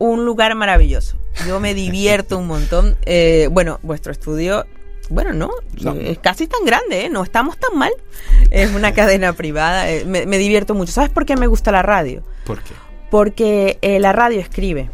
un 0.00 0.24
lugar 0.24 0.56
maravilloso. 0.56 1.16
Yo 1.46 1.60
me 1.60 1.74
divierto 1.74 2.36
un 2.36 2.48
montón. 2.48 2.96
Eh, 3.06 3.48
bueno, 3.52 3.78
vuestro 3.82 4.10
estudio 4.10 4.66
bueno, 5.10 5.32
no, 5.32 5.50
no, 5.82 5.92
es 5.94 6.20
casi 6.20 6.46
tan 6.46 6.64
grande, 6.64 7.06
¿eh? 7.06 7.10
no 7.10 7.24
estamos 7.24 7.58
tan 7.58 7.76
mal. 7.76 7.90
Es 8.50 8.72
una 8.72 8.92
cadena 8.94 9.32
privada, 9.32 9.90
eh, 9.90 10.04
me, 10.04 10.24
me, 10.24 10.38
divierto 10.38 10.72
mucho. 10.74 10.92
¿Sabes 10.92 11.10
por 11.10 11.26
qué 11.26 11.36
me 11.36 11.48
gusta 11.48 11.72
la 11.72 11.82
radio? 11.82 12.22
¿Por 12.46 12.62
qué? 12.62 12.74
Porque 13.10 13.78
eh, 13.82 13.98
la 13.98 14.12
radio 14.12 14.38
escribe. 14.38 14.88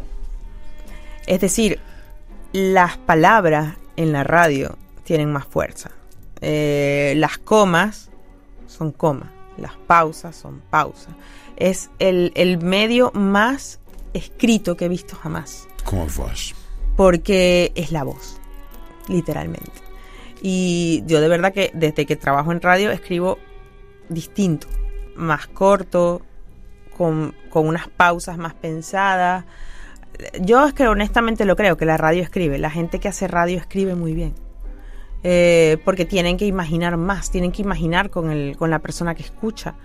Es 1.27 1.39
decir, 1.39 1.79
las 2.51 2.97
palabras 2.97 3.75
en 3.95 4.11
la 4.11 4.23
radio 4.23 4.75
tienen 5.03 5.31
más 5.31 5.45
fuerza. 5.45 5.91
Eh, 6.41 7.13
las 7.17 7.37
comas 7.37 8.09
son 8.65 8.91
comas, 8.91 9.29
las 9.57 9.73
pausas 9.85 10.35
son 10.35 10.61
pausas. 10.71 11.13
Es 11.57 11.91
el, 11.99 12.31
el, 12.35 12.57
medio 12.57 13.11
más 13.13 13.79
escrito 14.13 14.77
que 14.77 14.85
he 14.85 14.89
visto 14.89 15.15
jamás. 15.15 15.67
Como 15.83 16.05
voz. 16.07 16.55
Porque 16.95 17.71
es 17.75 17.91
la 17.91 18.03
voz, 18.03 18.39
literalmente. 19.07 19.71
Y 20.41 21.03
yo 21.07 21.21
de 21.21 21.27
verdad 21.27 21.53
que 21.53 21.71
desde 21.73 22.05
que 22.05 22.15
trabajo 22.15 22.51
en 22.51 22.61
radio 22.61 22.91
escribo 22.91 23.37
distinto, 24.09 24.67
más 25.15 25.47
corto, 25.47 26.21
con, 26.95 27.35
con 27.49 27.67
unas 27.67 27.87
pausas 27.89 28.37
más 28.37 28.53
pensadas 28.53 29.45
yo 30.41 30.65
es 30.65 30.73
que 30.73 30.87
honestamente 30.87 31.45
lo 31.45 31.55
creo, 31.55 31.77
que 31.77 31.85
la 31.85 31.97
radio 31.97 32.23
escribe. 32.23 32.57
La 32.57 32.69
gente 32.69 32.99
que 32.99 33.07
hace 33.07 33.27
radio 33.27 33.57
escribe 33.57 33.95
muy 33.95 34.13
bien. 34.13 34.33
Eh, 35.23 35.77
porque 35.83 36.05
tienen 36.05 36.37
que 36.37 36.45
imaginar 36.45 36.95
más, 36.95 37.31
tienen 37.31 37.51
que 37.51 37.61
imaginar 37.61 38.09
con, 38.09 38.31
el, 38.31 38.55
con 38.55 38.69
la 38.69 38.79
persona 38.79 39.15
que 39.15 39.23
escucha. 39.23 39.75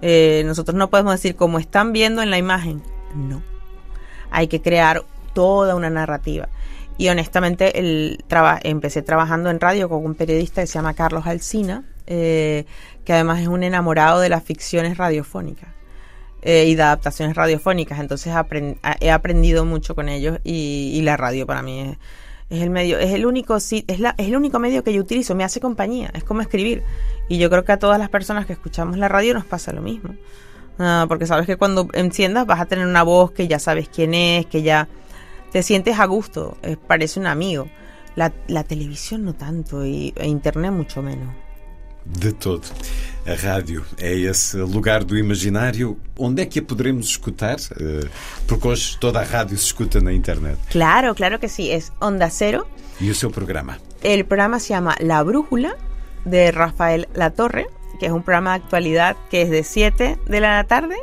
Eh, 0.00 0.42
nosotros 0.46 0.76
no 0.76 0.90
podemos 0.90 1.12
decir 1.12 1.36
como 1.36 1.58
están 1.58 1.92
viendo 1.92 2.22
en 2.22 2.30
la 2.30 2.38
imagen. 2.38 2.82
No. 3.14 3.42
Hay 4.30 4.48
que 4.48 4.62
crear 4.62 5.04
toda 5.34 5.74
una 5.74 5.90
narrativa. 5.90 6.48
Y 6.98 7.08
honestamente 7.08 7.78
el 7.78 8.24
empecé 8.62 9.02
trabajando 9.02 9.50
en 9.50 9.60
radio 9.60 9.88
con 9.88 10.04
un 10.04 10.14
periodista 10.14 10.60
que 10.60 10.66
se 10.66 10.74
llama 10.74 10.94
Carlos 10.94 11.26
Alsina, 11.26 11.84
eh, 12.06 12.66
que 13.04 13.12
además 13.12 13.40
es 13.40 13.48
un 13.48 13.62
enamorado 13.62 14.20
de 14.20 14.28
las 14.28 14.42
ficciones 14.42 14.96
radiofónicas. 14.96 15.68
eh, 16.42 16.66
y 16.66 16.74
de 16.74 16.82
adaptaciones 16.82 17.36
radiofónicas. 17.36 18.00
Entonces 18.00 18.32
he 19.00 19.10
aprendido 19.10 19.64
mucho 19.64 19.94
con 19.94 20.08
ellos 20.08 20.38
y, 20.44 21.00
la 21.02 21.16
radio 21.16 21.46
para 21.46 21.62
mí 21.62 21.80
es, 21.80 21.98
es 22.50 22.62
el 22.62 22.70
medio, 22.70 22.98
es 22.98 23.12
el 23.12 23.26
único 23.26 23.56
es, 23.56 24.00
la, 24.00 24.14
es 24.18 24.26
el 24.26 24.36
único 24.36 24.58
medio 24.58 24.84
que 24.84 24.92
yo 24.92 25.00
utilizo, 25.00 25.34
me 25.34 25.44
hace 25.44 25.60
compañía, 25.60 26.10
es 26.14 26.24
como 26.24 26.40
escribir. 26.40 26.82
Y 27.28 27.38
yo 27.38 27.48
creo 27.48 27.64
que 27.64 27.72
a 27.72 27.78
todas 27.78 27.98
las 27.98 28.10
personas 28.10 28.46
que 28.46 28.52
escuchamos 28.52 28.98
la 28.98 29.08
radio 29.08 29.34
nos 29.34 29.44
pasa 29.44 29.72
lo 29.72 29.82
mismo. 29.82 30.14
Ah, 30.84 31.06
porque 31.06 31.26
sabes 31.26 31.46
que 31.46 31.56
cuando 31.56 31.88
enciendas 31.92 32.44
vas 32.44 32.60
a 32.60 32.66
tener 32.66 32.86
una 32.86 33.04
voz 33.04 33.30
que 33.30 33.46
ya 33.46 33.60
sabes 33.60 33.88
quién 33.88 34.14
es, 34.14 34.46
que 34.46 34.62
ya 34.62 34.88
te 35.52 35.62
sientes 35.62 36.00
a 36.00 36.06
gusto, 36.06 36.56
parece 36.88 37.20
un 37.20 37.26
amigo. 37.26 37.68
La, 38.16 38.32
la 38.48 38.64
televisión 38.64 39.24
no 39.24 39.34
tanto 39.34 39.86
y, 39.86 40.12
e 40.16 40.26
internet 40.26 40.72
mucho 40.72 41.02
menos. 41.02 41.32
De 42.04 42.32
todo. 42.32 42.62
A 43.24 43.34
rádio 43.34 43.84
é 43.96 44.12
esse 44.12 44.56
lugar 44.56 45.04
do 45.04 45.16
imaginário. 45.16 45.96
Onde 46.18 46.42
é 46.42 46.46
que 46.46 46.58
a 46.58 46.62
poderemos 46.62 47.06
escutar? 47.06 47.58
Eh, 47.78 48.08
porque 48.48 48.66
hoje 48.66 48.98
toda 48.98 49.20
a 49.20 49.24
rádio 49.24 49.56
se 49.56 49.66
escuta 49.66 50.00
na 50.00 50.12
internet. 50.12 50.58
Claro, 50.68 51.14
claro 51.14 51.38
que 51.38 51.48
sí. 51.48 51.70
Es 51.70 51.92
Onda 52.00 52.28
Cero. 52.28 52.66
¿Y 53.00 53.08
o 53.08 53.14
seu 53.14 53.30
programa? 53.30 53.78
El 54.02 54.24
programa 54.24 54.58
se 54.58 54.70
llama 54.70 54.96
La 54.98 55.22
Brújula 55.22 55.76
de 56.24 56.50
Rafael 56.50 57.08
Latorre, 57.14 57.68
que 57.98 58.06
es 58.06 58.12
un 58.12 58.22
programa 58.22 58.50
de 58.50 58.64
actualidad 58.64 59.16
que 59.30 59.42
es 59.42 59.50
de 59.50 59.64
7 59.64 60.18
de 60.26 60.40
la 60.40 60.64
tarde 60.64 60.96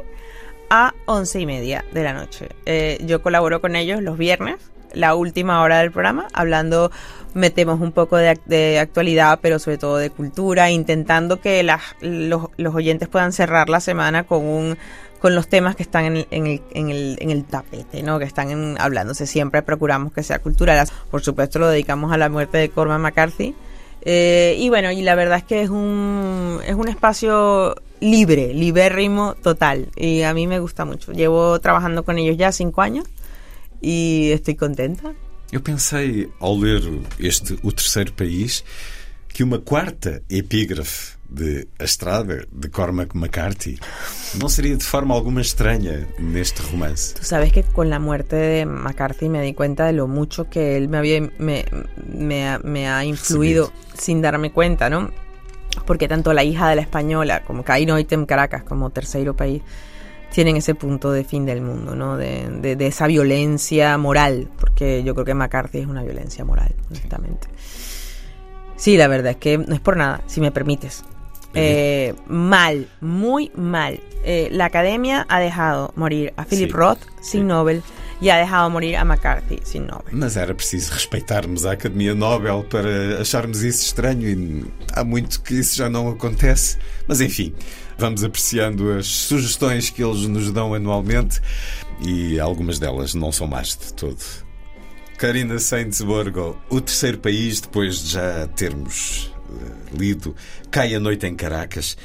a 0.69 0.93
11 1.05 1.39
y 1.39 1.46
media 1.46 1.86
de 1.91 2.03
la 2.03 2.13
noche. 2.13 2.50
Eh, 2.65 3.00
yo 3.05 3.22
colaboro 3.22 3.62
con 3.62 3.75
ellos 3.75 4.01
los 4.01 4.17
viernes, 4.17 4.58
la 4.93 5.15
última 5.15 5.62
hora 5.62 5.79
del 5.79 5.91
programa, 5.91 6.27
hablando, 6.34 6.91
metemos 7.34 7.79
un 7.79 7.91
poco 7.91 8.17
de, 8.17 8.79
actualidad, 8.79 9.39
pero 9.41 9.60
sobre 9.60 9.77
todo 9.77 9.98
de 9.98 10.10
cultura, 10.10 10.72
intentando 10.72 11.39
que 11.39 11.63
los, 11.63 12.75
oyentes 12.75 13.08
puedan 13.08 13.31
cerrar 13.31 13.69
la 13.69 13.79
semana 13.79 14.24
con 14.24 14.46
un 14.46 14.77
con 15.19 15.36
los 15.36 15.50
temas 15.50 15.75
que 15.75 15.84
están 15.84 16.05
en 16.05 16.15
el, 16.15 16.27
en 16.31 16.48
el, 16.48 16.62
en 16.72 16.89
el, 16.89 17.17
en 17.19 17.29
el 17.29 17.43
tapete, 17.43 18.01
¿no? 18.03 18.19
que 18.19 18.24
están 18.24 18.77
hablándose. 18.79 19.27
Siempre 19.27 19.62
procuramos 19.62 20.13
que 20.13 20.24
sea 20.24 20.39
cultural. 20.39 20.88
Por 21.12 21.22
supuesto, 21.22 21.60
lo 21.60 21.67
dedicamos 21.67 22.13
a 22.13 22.17
la 22.17 22.29
muerte 22.29 22.58
de 22.58 22.69
Cormac 22.69 23.01
McCarthy. 23.01 23.53
Eh, 24.01 24.55
y 24.57 24.69
bueno, 24.69 24.91
y 24.91 25.01
la 25.01 25.15
verdad 25.15 25.39
es 25.39 25.43
que 25.43 25.61
es 25.61 25.69
un, 25.69 26.59
es 26.65 26.75
un 26.75 26.87
espacio 26.87 27.75
libre, 27.99 28.53
libérrimo 28.53 29.35
total. 29.35 29.89
Y 29.95 30.21
a 30.21 30.33
mí 30.33 30.47
me 30.47 30.59
gusta 30.59 30.85
mucho. 30.85 31.11
Llevo 31.11 31.59
trabajando 31.59 32.03
con 32.03 32.17
ellos 32.17 32.37
ya 32.37 32.51
cinco 32.51 32.81
años 32.81 33.05
e 33.81 34.31
estou 34.33 34.55
contenta. 34.55 35.13
Eu 35.51 35.61
pensei, 35.61 36.29
ao 36.39 36.55
ler 36.55 36.83
este 37.19 37.57
O 37.63 37.71
Terceiro 37.71 38.13
País, 38.13 38.63
que 39.27 39.43
uma 39.43 39.59
quarta 39.59 40.21
epígrafe 40.29 41.18
de 41.29 41.67
A 41.79 41.83
Estrada, 41.83 42.45
de 42.51 42.69
Cormac 42.69 43.13
McCarthy, 43.15 43.79
não 44.39 44.50
seria 44.50 44.75
de 44.75 44.83
forma 44.83 45.15
alguma 45.15 45.41
estranha 45.41 46.07
neste 46.17 46.62
romance. 46.62 47.13
Tu 47.13 47.24
sabes 47.24 47.51
que 47.51 47.63
con 47.63 47.89
la 47.89 48.00
muerte 48.00 48.36
de 48.36 48.65
McCarthy 48.65 49.29
me 49.29 49.41
di 49.41 49.53
cuenta 49.53 49.86
de 49.86 49.93
lo 49.93 50.07
mucho 50.07 50.50
que 50.50 50.75
él 50.75 50.89
me, 50.89 50.98
había, 50.98 51.21
me, 51.38 51.65
me, 52.07 52.59
me 52.63 52.89
ha 52.89 53.03
influido 53.05 53.71
sin 53.98 54.21
darme 54.21 54.51
cuenta, 54.51 54.89
¿no? 54.89 55.12
porque 55.86 56.07
tanto 56.07 56.33
la 56.33 56.43
hija 56.43 56.69
de 56.69 56.75
la 56.75 56.81
española 56.81 57.43
como 57.43 57.63
Caínoitem 57.63 58.25
Caracas 58.25 58.63
como 58.63 58.89
tercero 58.89 59.36
país 59.36 59.62
tienen 60.31 60.57
ese 60.57 60.75
punto 60.75 61.12
de 61.12 61.24
fin 61.24 61.45
del 61.45 61.62
mundo, 61.62 61.95
¿no? 61.95 62.15
De, 62.15 62.77
esa 62.79 63.07
violencia 63.07 63.98
moral, 63.98 64.48
porque 64.59 65.03
yo 65.03 65.15
creo 65.15 65.25
que 65.25 65.33
McCarthy 65.33 65.79
es 65.79 65.88
una 65.88 66.03
violencia 66.03 66.45
moral, 66.45 66.75
honestamente. 66.88 67.48
Sí, 68.75 68.95
la 68.95 69.07
verdad 69.07 69.31
es 69.31 69.38
que 69.38 69.57
no 69.57 69.74
es 69.74 69.81
por 69.81 69.98
nada, 69.98 70.21
si 70.27 70.39
me 70.39 70.51
permites. 70.51 71.03
Eh, 71.53 72.13
mal, 72.27 72.87
muy 73.01 73.51
mal. 73.55 73.99
Eh, 74.23 74.49
la 74.51 74.65
academia 74.65 75.25
ha 75.29 75.39
dejado 75.39 75.93
morir 75.95 76.33
a 76.38 76.45
Philip 76.45 76.71
Roth 76.71 76.99
sin 77.21 77.47
Nobel 77.47 77.81
e 78.21 78.29
ha 78.29 78.38
deixado 78.38 78.69
morir 78.69 78.97
a 78.97 79.01
McCarthy 79.01 79.59
sin 79.63 79.85
Nobel. 79.85 80.12
Mas 80.12 80.35
era 80.35 80.53
preciso 80.53 80.91
respeitarmos 80.91 81.65
a 81.65 81.71
Academia 81.71 82.13
Nobel 82.13 82.65
para 82.69 83.21
acharmos 83.21 83.63
isso 83.63 83.85
estranho 83.85 84.27
e 84.27 84.65
há 84.93 85.03
muito 85.03 85.41
que 85.41 85.55
isso 85.55 85.77
já 85.77 85.89
não 85.89 86.09
acontece. 86.09 86.77
Mas 87.07 87.21
enfim, 87.21 87.53
vamos 87.97 88.23
apreciando 88.23 88.91
as 88.91 89.07
sugestões 89.07 89.89
que 89.89 90.03
eles 90.03 90.27
nos 90.27 90.51
dão 90.51 90.73
anualmente 90.73 91.39
e 92.05 92.39
algumas 92.39 92.77
delas 92.77 93.13
não 93.13 93.31
são 93.31 93.47
más 93.47 93.69
de 93.69 93.93
todo. 93.93 94.19
Karina 95.17 95.59
Sainz-Borgo, 95.59 96.57
o 96.69 96.79
terceiro 96.79 97.17
país, 97.17 97.59
depois 97.59 97.99
de 97.99 98.12
já 98.12 98.47
termos 98.55 99.33
lido 99.93 100.35
Cai 100.71 100.95
a 100.95 100.99
Noite 100.99 101.27
em 101.27 101.35
Caracas, 101.35 101.97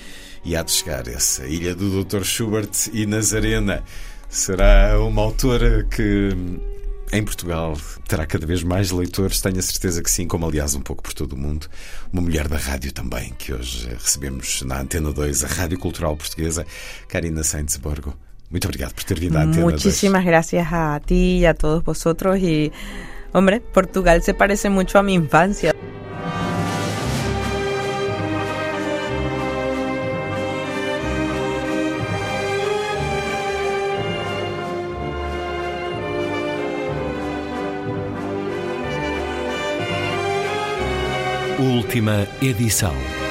e 0.44 0.54
há 0.56 0.62
de 0.62 0.72
chegar 0.72 1.08
essa 1.08 1.46
Ilha 1.46 1.74
do 1.74 2.04
Dr. 2.04 2.22
Schubert 2.22 2.70
e 2.92 3.06
Nazarena. 3.06 3.82
Será 4.28 5.00
uma 5.00 5.22
autora 5.22 5.84
que 5.84 6.30
em 7.12 7.22
Portugal 7.22 7.76
terá 8.08 8.26
cada 8.26 8.44
vez 8.44 8.62
mais 8.62 8.90
leitores, 8.90 9.40
tenho 9.40 9.58
a 9.58 9.62
certeza 9.62 10.02
que 10.02 10.10
sim, 10.10 10.26
como 10.26 10.46
aliás 10.46 10.74
um 10.74 10.80
pouco 10.80 11.02
por 11.02 11.14
todo 11.14 11.34
o 11.34 11.36
mundo. 11.36 11.68
Uma 12.12 12.22
mulher 12.22 12.48
da 12.48 12.56
rádio 12.56 12.92
também, 12.92 13.32
que 13.38 13.54
hoje 13.54 13.88
recebemos 13.88 14.62
na 14.62 14.80
Antena 14.80 15.12
2, 15.12 15.44
a 15.44 15.46
Rádio 15.46 15.78
Cultural 15.78 16.16
Portuguesa, 16.16 16.66
Karina 17.08 17.44
Sainz-Borgo. 17.44 18.14
Muito 18.50 18.64
obrigado 18.66 18.94
por 18.94 19.04
ter 19.04 19.18
vindo 19.18 19.36
à 19.36 19.42
Antena 19.42 19.64
Muchísimas 19.64 20.24
2. 20.24 20.26
gracias 20.26 20.66
a 20.72 21.00
ti 21.00 21.38
y 21.38 21.46
a 21.46 21.54
todos 21.54 21.84
vosotros. 21.84 22.38
Y, 22.38 22.72
hombre, 23.32 23.60
Portugal 23.60 24.22
se 24.22 24.34
parece 24.34 24.68
mucho 24.68 24.98
a 24.98 25.02
mi 25.02 25.14
infancia. 25.14 25.72
Última 41.64 42.28
edição. 42.42 43.23